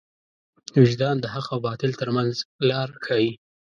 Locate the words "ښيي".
3.05-3.31